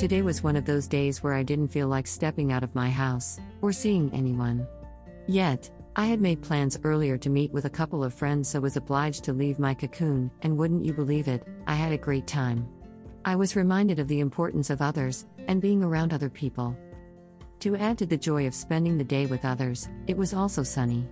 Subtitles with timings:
[0.00, 2.88] Today was one of those days where I didn't feel like stepping out of my
[2.88, 4.66] house or seeing anyone.
[5.26, 8.78] Yet, I had made plans earlier to meet with a couple of friends, so was
[8.78, 12.66] obliged to leave my cocoon, and wouldn't you believe it, I had a great time.
[13.26, 16.74] I was reminded of the importance of others and being around other people.
[17.58, 21.06] To add to the joy of spending the day with others, it was also sunny.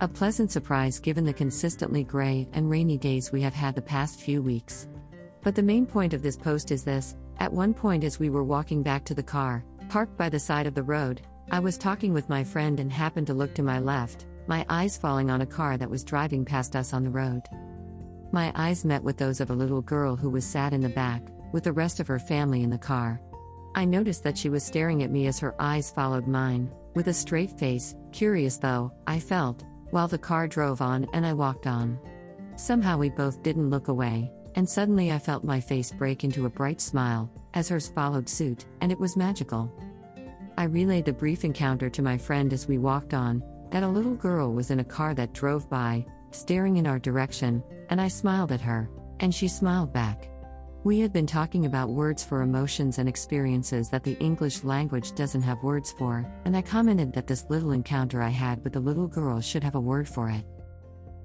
[0.00, 4.20] A pleasant surprise given the consistently gray and rainy days we have had the past
[4.20, 4.88] few weeks.
[5.44, 8.44] But the main point of this post is this at one point, as we were
[8.44, 11.20] walking back to the car, parked by the side of the road,
[11.50, 14.96] I was talking with my friend and happened to look to my left, my eyes
[14.96, 17.42] falling on a car that was driving past us on the road.
[18.32, 21.22] My eyes met with those of a little girl who was sat in the back,
[21.52, 23.20] with the rest of her family in the car.
[23.74, 27.12] I noticed that she was staring at me as her eyes followed mine, with a
[27.12, 31.98] straight face, curious though, I felt, while the car drove on and I walked on.
[32.56, 36.50] Somehow we both didn't look away, and suddenly I felt my face break into a
[36.50, 39.72] bright smile, as hers followed suit, and it was magical.
[40.56, 44.14] I relayed the brief encounter to my friend as we walked on that a little
[44.14, 48.52] girl was in a car that drove by, staring in our direction, and I smiled
[48.52, 48.88] at her,
[49.20, 50.30] and she smiled back.
[50.84, 55.42] We had been talking about words for emotions and experiences that the English language doesn't
[55.42, 59.08] have words for, and I commented that this little encounter I had with the little
[59.08, 60.44] girl should have a word for it.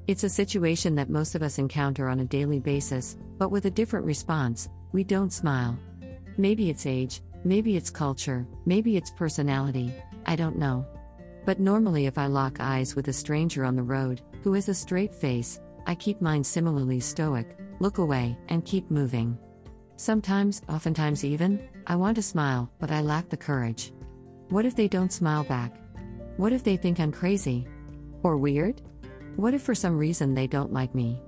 [0.10, 3.70] It's a situation that most of us encounter on a daily basis, but with a
[3.70, 5.78] different response we don't smile.
[6.36, 9.94] Maybe it's age, maybe it's culture, maybe it's personality,
[10.26, 10.84] I don't know.
[11.46, 14.74] But normally, if I lock eyes with a stranger on the road, who has a
[14.74, 19.38] straight face, I keep mine similarly stoic, look away, and keep moving.
[19.96, 23.94] Sometimes, oftentimes even, I want to smile, but I lack the courage.
[24.48, 25.80] What if they don't smile back?
[26.38, 27.68] What if they think I'm crazy?
[28.24, 28.82] Or weird?
[29.40, 31.24] What if for some reason they don't like me?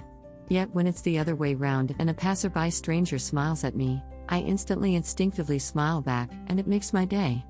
[0.49, 4.41] Yet when it's the other way round and a passerby stranger smiles at me, I
[4.41, 7.45] instantly instinctively smile back and it makes my day.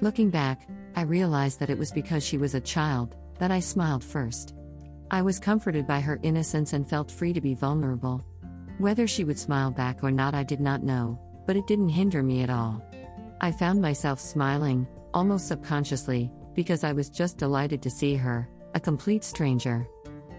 [0.00, 4.02] Looking back, I realized that it was because she was a child that I smiled
[4.02, 4.56] first.
[5.12, 8.26] I was comforted by her innocence and felt free to be vulnerable,
[8.78, 11.16] whether she would smile back or not, I did not know,
[11.46, 12.82] but it didn't hinder me at all.
[13.40, 18.80] I found myself smiling, almost subconsciously, because I was just delighted to see her, a
[18.80, 19.88] complete stranger.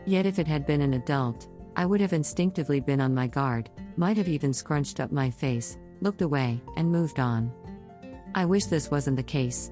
[0.06, 3.72] Yet, if it had been an adult, I would have instinctively been on my guard,
[3.96, 7.52] might have even scrunched up my face, looked away, and moved on.
[8.36, 9.72] I wish this wasn't the case.